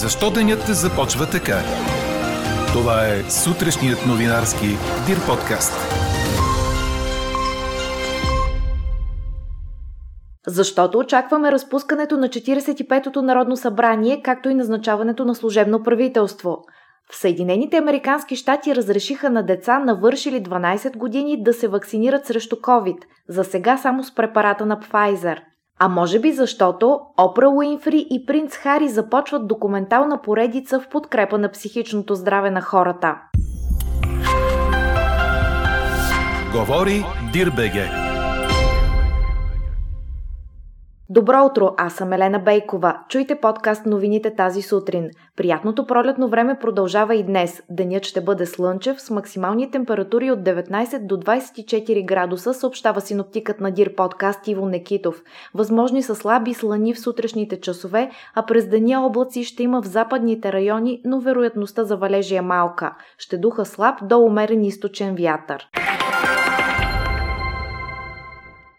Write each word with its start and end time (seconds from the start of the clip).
Защо 0.00 0.30
денят 0.30 0.60
започва 0.66 1.30
така? 1.30 1.58
Това 2.72 3.06
е 3.06 3.30
сутрешният 3.30 4.06
новинарски 4.06 4.66
Дир 5.06 5.26
подкаст. 5.26 5.72
Защото 10.46 10.98
очакваме 10.98 11.52
разпускането 11.52 12.16
на 12.16 12.28
45-то 12.28 13.22
Народно 13.22 13.56
събрание, 13.56 14.22
както 14.22 14.48
и 14.48 14.54
назначаването 14.54 15.24
на 15.24 15.34
служебно 15.34 15.82
правителство. 15.82 16.58
В 17.12 17.16
Съединените 17.16 17.76
Американски 17.76 18.36
щати 18.36 18.76
разрешиха 18.76 19.30
на 19.30 19.42
деца, 19.42 19.78
навършили 19.78 20.42
12 20.42 20.96
години, 20.96 21.42
да 21.42 21.52
се 21.52 21.68
вакцинират 21.68 22.26
срещу 22.26 22.56
COVID, 22.56 22.98
за 23.28 23.44
сега 23.44 23.76
само 23.76 24.04
с 24.04 24.14
препарата 24.14 24.66
на 24.66 24.80
Pfizer– 24.80 25.38
а 25.84 25.88
може 25.88 26.18
би 26.18 26.32
защото 26.32 27.00
Опра 27.16 27.48
Уинфри 27.48 28.06
и 28.10 28.26
принц 28.26 28.56
Хари 28.56 28.88
започват 28.88 29.48
документална 29.48 30.22
поредица 30.22 30.80
в 30.80 30.88
подкрепа 30.88 31.38
на 31.38 31.50
психичното 31.50 32.14
здраве 32.14 32.50
на 32.50 32.60
хората. 32.60 33.16
Говори 36.52 37.04
Дирбеге. 37.32 38.01
Добро 41.14 41.44
утро, 41.44 41.74
аз 41.76 41.94
съм 41.94 42.12
Елена 42.12 42.38
Бейкова. 42.38 42.98
Чуйте 43.08 43.34
подкаст 43.34 43.86
новините 43.86 44.34
тази 44.34 44.62
сутрин. 44.62 45.10
Приятното 45.36 45.86
пролетно 45.86 46.28
време 46.28 46.58
продължава 46.60 47.14
и 47.14 47.22
днес. 47.22 47.62
Денят 47.70 48.04
ще 48.04 48.20
бъде 48.20 48.46
слънчев 48.46 49.00
с 49.00 49.10
максимални 49.10 49.70
температури 49.70 50.30
от 50.30 50.38
19 50.38 51.06
до 51.06 51.16
24 51.16 52.04
градуса, 52.04 52.54
съобщава 52.54 53.00
синоптикът 53.00 53.60
на 53.60 53.70
Дир 53.70 53.94
подкаст 53.94 54.48
Иво 54.48 54.66
Некитов. 54.66 55.22
Възможни 55.54 56.02
са 56.02 56.14
слаби 56.14 56.54
слани 56.54 56.94
в 56.94 57.00
сутрешните 57.00 57.60
часове, 57.60 58.10
а 58.34 58.46
през 58.46 58.68
деня 58.68 59.06
облаци 59.06 59.44
ще 59.44 59.62
има 59.62 59.82
в 59.82 59.86
западните 59.86 60.52
райони, 60.52 61.00
но 61.04 61.20
вероятността 61.20 61.84
за 61.84 61.96
валежи 61.96 62.36
е 62.36 62.40
малка. 62.40 62.94
Ще 63.18 63.38
духа 63.38 63.64
слаб 63.64 63.98
до 64.02 64.18
умерен 64.18 64.64
източен 64.64 65.14
вятър. 65.14 65.68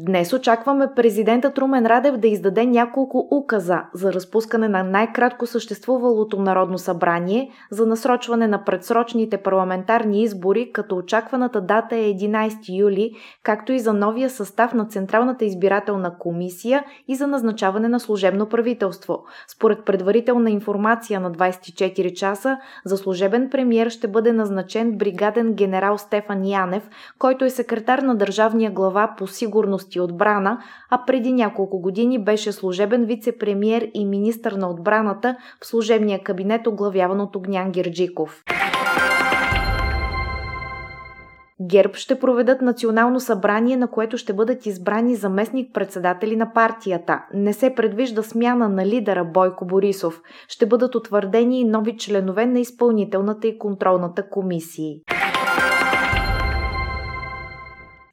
Днес 0.00 0.32
очакваме 0.32 0.88
президента 0.96 1.52
Трумен 1.52 1.86
Радев 1.86 2.16
да 2.16 2.28
издаде 2.28 2.66
няколко 2.66 3.28
указа 3.30 3.82
за 3.94 4.12
разпускане 4.12 4.68
на 4.68 4.82
най-кратко 4.82 5.46
съществувалото 5.46 6.40
Народно 6.40 6.78
събрание, 6.78 7.50
за 7.70 7.86
насрочване 7.86 8.46
на 8.46 8.64
предсрочните 8.64 9.36
парламентарни 9.36 10.22
избори, 10.22 10.70
като 10.72 10.96
очакваната 10.96 11.60
дата 11.60 11.96
е 11.96 12.12
11 12.14 12.78
юли, 12.78 13.12
както 13.42 13.72
и 13.72 13.78
за 13.78 13.92
новия 13.92 14.30
състав 14.30 14.74
на 14.74 14.84
Централната 14.86 15.44
избирателна 15.44 16.18
комисия 16.18 16.84
и 17.08 17.14
за 17.14 17.26
назначаване 17.26 17.88
на 17.88 18.00
служебно 18.00 18.46
правителство. 18.46 19.24
Според 19.48 19.84
предварителна 19.84 20.50
информация 20.50 21.20
на 21.20 21.32
24 21.32 22.12
часа, 22.12 22.58
за 22.84 22.96
служебен 22.96 23.50
премьер 23.50 23.90
ще 23.90 24.08
бъде 24.08 24.32
назначен 24.32 24.98
бригаден 24.98 25.52
генерал 25.52 25.98
Стефан 25.98 26.44
Янев, 26.44 26.88
който 27.18 27.44
е 27.44 27.50
секретар 27.50 27.98
на 27.98 28.14
държавния 28.14 28.70
глава 28.70 29.14
по 29.18 29.26
сигурност 29.26 29.85
сигурност 29.86 29.94
и 29.94 30.00
отбрана, 30.00 30.58
а 30.90 31.04
преди 31.06 31.32
няколко 31.32 31.80
години 31.80 32.18
беше 32.18 32.52
служебен 32.52 33.06
вице-премьер 33.06 33.90
и 33.94 34.04
министър 34.04 34.52
на 34.52 34.70
отбраната 34.70 35.36
в 35.62 35.66
служебния 35.66 36.22
кабинет, 36.22 36.66
оглавяван 36.66 37.20
от 37.20 37.36
Огнян 37.36 37.70
Герджиков. 37.70 38.42
ГЕРБ 41.60 41.94
ще 41.94 42.18
проведат 42.18 42.60
национално 42.60 43.20
събрание, 43.20 43.76
на 43.76 43.88
което 43.88 44.18
ще 44.18 44.32
бъдат 44.32 44.66
избрани 44.66 45.14
заместник-председатели 45.14 46.36
на 46.36 46.52
партията. 46.52 47.24
Не 47.34 47.52
се 47.52 47.74
предвижда 47.74 48.22
смяна 48.22 48.68
на 48.68 48.86
лидера 48.86 49.24
Бойко 49.24 49.64
Борисов. 49.64 50.20
Ще 50.48 50.66
бъдат 50.66 50.94
утвърдени 50.94 51.60
и 51.60 51.64
нови 51.64 51.96
членове 51.96 52.46
на 52.46 52.58
изпълнителната 52.60 53.48
и 53.48 53.58
контролната 53.58 54.28
комисии. 54.28 55.00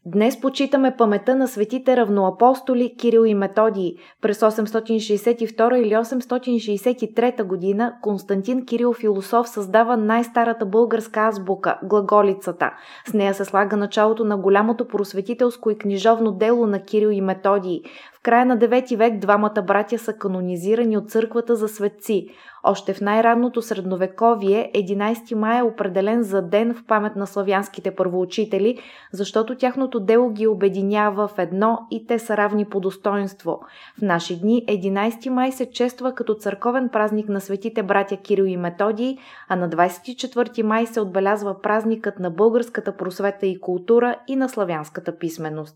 Днес 0.06 0.42
почитаме 0.42 0.96
памета 0.98 1.36
на 1.36 1.48
светите 1.48 1.98
равноапостоли 1.98 2.96
Кирил 2.98 3.26
и 3.26 3.34
Методий. 3.34 3.96
През 4.22 4.40
862 4.40 5.76
или 5.76 5.94
863 5.94 7.44
година 7.44 7.94
Константин 8.02 8.66
Кирил 8.66 8.94
Философ 8.94 9.50
създава 9.50 9.98
най-старата 9.98 10.66
българска 10.66 11.20
азбука– 11.20 11.80
глаголицата. 11.84 12.72
С 13.08 13.14
нея 13.14 13.34
се 13.34 13.46
слага 13.46 13.78
началото 13.78 14.26
на 14.26 14.38
голямото 14.38 14.88
просветителско 14.88 15.70
и 15.70 15.78
книжовно 15.78 16.32
дело 16.32 16.68
на 16.68 16.84
Кирил 16.84 17.10
и 17.10 17.22
Методий 17.22 17.82
края 18.24 18.46
на 18.46 18.58
9 18.58 18.98
век 18.98 19.20
двамата 19.20 19.64
братя 19.68 19.98
са 19.98 20.14
канонизирани 20.14 20.98
от 20.98 21.10
църквата 21.10 21.56
за 21.56 21.68
светци. 21.68 22.28
Още 22.64 22.94
в 22.94 23.02
най-ранното 23.02 23.62
средновековие 23.62 24.72
11 24.76 25.36
май 25.36 25.60
е 25.60 25.64
определен 25.64 26.24
за 26.24 26.42
ден 26.42 26.74
в 26.74 26.86
памет 26.88 27.16
на 27.16 27.28
славянските 27.28 27.96
първоучители, 27.96 28.78
защото 29.12 29.56
тяхното 29.56 30.00
дело 30.00 30.30
ги 30.30 30.48
обединява 30.48 31.28
в 31.28 31.40
едно 31.40 31.80
и 31.92 32.08
те 32.08 32.20
са 32.20 32.38
равни 32.38 32.66
по 32.66 32.80
достоинство. 32.80 33.60
В 34.00 34.02
наши 34.02 34.40
дни 34.40 34.66
11 34.70 35.30
май 35.30 35.52
се 35.52 35.72
чества 35.72 36.16
като 36.16 36.34
църковен 36.34 36.90
празник 36.90 37.30
на 37.30 37.42
светите 37.42 37.84
братя 37.84 38.18
Кирил 38.18 38.44
и 38.44 38.58
Методий, 38.58 39.18
а 39.50 39.56
на 39.56 39.70
24 39.70 40.62
май 40.62 40.86
се 40.86 41.02
отбелязва 41.02 41.62
празникът 41.62 42.20
на 42.20 42.30
българската 42.30 42.98
просвета 42.98 43.46
и 43.46 43.60
култура 43.60 44.16
и 44.28 44.36
на 44.36 44.50
славянската 44.50 45.18
писменост. 45.18 45.76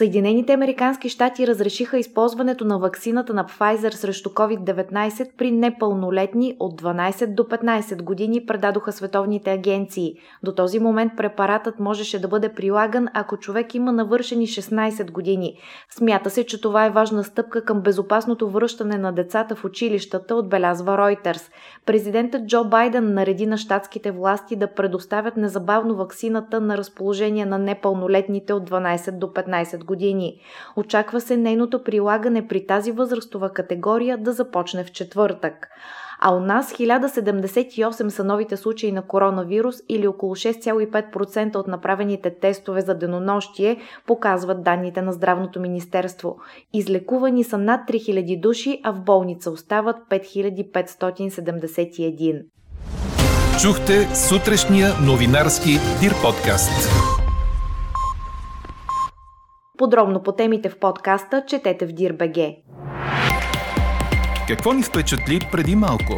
Съединените 0.00 0.52
американски 0.52 1.08
щати 1.08 1.46
разрешиха 1.46 1.98
използването 1.98 2.64
на 2.64 2.78
ваксината 2.78 3.34
на 3.34 3.44
Pfizer 3.44 3.90
срещу 3.90 4.30
COVID-19 4.30 5.30
при 5.38 5.50
непълнолетни 5.50 6.56
от 6.60 6.82
12 6.82 7.26
до 7.26 7.42
15 7.42 8.02
години, 8.02 8.46
предадоха 8.46 8.92
световните 8.92 9.50
агенции. 9.50 10.14
До 10.42 10.52
този 10.52 10.78
момент 10.78 11.12
препаратът 11.16 11.80
можеше 11.80 12.20
да 12.20 12.28
бъде 12.28 12.48
прилаган, 12.48 13.08
ако 13.14 13.36
човек 13.36 13.74
има 13.74 13.92
навършени 13.92 14.46
16 14.46 15.10
години. 15.10 15.58
Смята 15.90 16.30
се, 16.30 16.46
че 16.46 16.60
това 16.60 16.86
е 16.86 16.90
важна 16.90 17.24
стъпка 17.24 17.64
към 17.64 17.80
безопасното 17.80 18.50
връщане 18.50 18.98
на 18.98 19.12
децата 19.12 19.54
в 19.54 19.64
училищата, 19.64 20.34
отбелязва 20.34 20.96
Reuters. 20.96 21.50
Президентът 21.86 22.46
Джо 22.46 22.64
Байден 22.64 23.14
нареди 23.14 23.46
на 23.46 23.58
щатските 23.58 24.10
власти 24.10 24.56
да 24.56 24.74
предоставят 24.74 25.36
незабавно 25.36 25.96
ваксината 25.96 26.60
на 26.60 26.78
разположение 26.78 27.46
на 27.46 27.58
непълнолетните 27.58 28.52
от 28.52 28.70
12 28.70 29.18
до 29.18 29.26
15 29.26 29.78
години 29.78 29.89
години. 29.90 30.40
Очаква 30.76 31.20
се 31.20 31.36
нейното 31.36 31.84
прилагане 31.84 32.48
при 32.48 32.66
тази 32.66 32.92
възрастова 32.92 33.50
категория 33.50 34.18
да 34.18 34.32
започне 34.32 34.84
в 34.84 34.92
четвъртък 34.92 35.68
а 36.20 36.34
у 36.34 36.40
нас 36.40 36.72
1078 36.72 38.08
са 38.08 38.24
новите 38.24 38.56
случаи 38.56 38.92
на 38.92 39.02
коронавирус 39.02 39.76
или 39.88 40.06
около 40.06 40.34
6,5% 40.34 41.56
от 41.56 41.66
направените 41.66 42.38
тестове 42.40 42.80
за 42.80 42.94
денонощие, 42.94 43.76
показват 44.06 44.62
данните 44.62 45.02
на 45.02 45.12
Здравното 45.12 45.60
министерство. 45.60 46.36
Излекувани 46.72 47.44
са 47.44 47.58
над 47.58 47.80
3000 47.88 48.40
души, 48.40 48.80
а 48.82 48.92
в 48.92 49.00
болница 49.00 49.50
остават 49.50 49.96
5571. 50.10 52.42
Чухте 53.62 54.08
сутрешния 54.14 54.88
новинарски 55.06 55.70
Дир 56.00 56.12
подкаст. 56.22 57.19
Подробно 59.80 60.22
по 60.22 60.32
темите 60.32 60.68
в 60.68 60.78
подкаста 60.78 61.44
четете 61.46 61.86
в 61.86 61.92
Дирбеге. 61.92 62.56
Какво 64.48 64.72
ни 64.72 64.82
впечатли 64.82 65.38
преди 65.52 65.76
малко? 65.76 66.12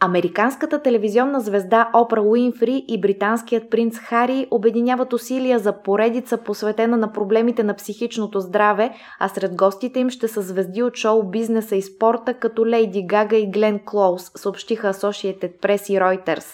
Американската 0.00 0.82
телевизионна 0.82 1.40
звезда 1.40 1.90
Опра 1.94 2.22
Уинфри 2.22 2.84
и 2.88 3.00
британският 3.00 3.70
принц 3.70 3.98
Хари 3.98 4.46
обединяват 4.50 5.12
усилия 5.12 5.58
за 5.58 5.82
поредица 5.82 6.38
посветена 6.38 6.96
на 6.96 7.12
проблемите 7.12 7.62
на 7.62 7.74
психичното 7.74 8.40
здраве, 8.40 8.94
а 9.18 9.28
сред 9.28 9.56
гостите 9.56 10.00
им 10.00 10.10
ще 10.10 10.28
са 10.28 10.42
звезди 10.42 10.82
от 10.82 10.96
шоу 10.96 11.22
бизнеса 11.22 11.76
и 11.76 11.82
спорта 11.82 12.34
като 12.34 12.66
Лейди 12.66 13.06
Гага 13.06 13.36
и 13.36 13.50
Глен 13.50 13.80
Клоус, 13.84 14.30
съобщиха 14.36 14.94
Associated 14.94 15.60
Press 15.60 15.92
и 15.92 15.98
Reuters. 15.98 16.46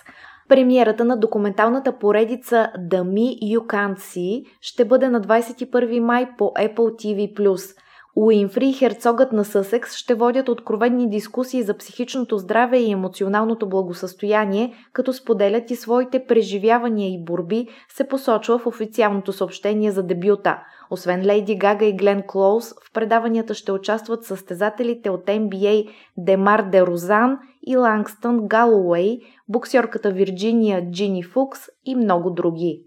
Премиерата 0.49 1.05
на 1.05 1.17
документалната 1.17 1.99
поредица 1.99 2.71
The 2.79 3.03
Me 3.03 3.39
You 3.43 3.59
Can't 3.59 3.99
See 3.99 4.47
ще 4.61 4.85
бъде 4.85 5.09
на 5.09 5.21
21 5.21 6.00
май 6.00 6.29
по 6.39 6.45
Apple 6.45 6.77
TV+. 6.77 7.79
Уинфри 8.20 8.69
и 8.69 8.73
херцогът 8.73 9.32
на 9.32 9.44
Съсекс 9.44 9.97
ще 9.97 10.15
водят 10.15 10.49
откровенни 10.49 11.11
дискусии 11.11 11.62
за 11.62 11.76
психичното 11.76 12.38
здраве 12.38 12.79
и 12.79 12.91
емоционалното 12.91 13.69
благосъстояние, 13.69 14.75
като 14.93 15.12
споделят 15.12 15.70
и 15.70 15.76
своите 15.76 16.25
преживявания 16.26 17.09
и 17.09 17.25
борби, 17.25 17.67
се 17.88 18.09
посочва 18.09 18.59
в 18.59 18.67
официалното 18.67 19.32
съобщение 19.32 19.91
за 19.91 20.03
дебюта. 20.03 20.59
Освен 20.91 21.26
Лейди 21.26 21.56
Гага 21.56 21.85
и 21.85 21.97
Глен 21.97 22.23
Клоус, 22.26 22.70
в 22.70 22.93
предаванията 22.94 23.55
ще 23.55 23.73
участват 23.73 24.25
състезателите 24.25 25.11
от 25.11 25.26
NBA 25.26 25.88
Демар 26.17 26.62
Де 26.62 26.87
Розан 26.87 27.38
и 27.67 27.76
Лангстън 27.76 28.49
Галуей, 28.49 29.19
боксерката 29.49 30.11
Вирджиния 30.11 30.91
Джини 30.91 31.23
Фукс 31.23 31.61
и 31.85 31.94
много 31.94 32.31
други. 32.31 32.81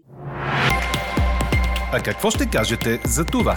А 1.92 2.02
какво 2.04 2.30
ще 2.30 2.50
кажете 2.50 3.00
за 3.04 3.24
това? 3.24 3.56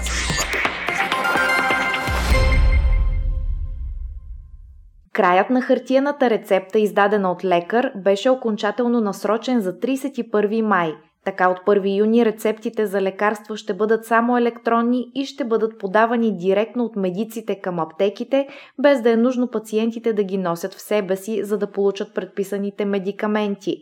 Краят 5.16 5.50
на 5.50 5.62
хартияната 5.62 6.30
рецепта, 6.30 6.80
издадена 6.80 7.32
от 7.32 7.46
лекар, 7.46 7.92
беше 7.96 8.30
окончателно 8.30 9.02
насрочен 9.02 9.62
за 9.62 9.80
31 9.80 10.62
май. 10.62 10.96
Така 11.26 11.50
от 11.50 11.58
1 11.58 11.98
юни 11.98 12.26
рецептите 12.26 12.86
за 12.86 13.02
лекарства 13.02 13.58
ще 13.58 13.74
бъдат 13.74 14.06
само 14.06 14.38
електронни 14.38 15.12
и 15.16 15.26
ще 15.26 15.44
бъдат 15.44 15.80
подавани 15.80 16.38
директно 16.38 16.84
от 16.84 16.96
медиците 16.96 17.60
към 17.62 17.80
аптеките, 17.80 18.48
без 18.82 19.02
да 19.02 19.12
е 19.12 19.16
нужно 19.16 19.48
пациентите 19.48 20.14
да 20.14 20.24
ги 20.24 20.38
носят 20.38 20.74
в 20.74 20.82
себе 20.82 21.16
си, 21.16 21.44
за 21.44 21.58
да 21.58 21.72
получат 21.72 22.14
предписаните 22.14 22.86
медикаменти. 22.86 23.78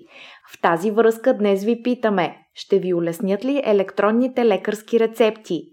В 0.54 0.62
тази 0.62 0.92
връзка 0.92 1.38
днес 1.38 1.64
ви 1.64 1.84
питаме, 1.84 2.38
ще 2.54 2.80
ви 2.80 2.94
улеснят 2.94 3.46
ли 3.46 3.62
електронните 3.66 4.46
лекарски 4.46 5.00
рецепти? 5.00 5.73